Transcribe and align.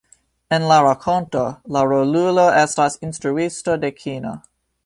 En 0.55 0.63
la 0.71 0.77
rakonto, 0.85 1.43
la 1.77 1.83
rolulo 1.91 2.49
estas 2.65 2.99
instruisto 3.09 3.81
de 3.85 3.97
kino. 4.03 4.37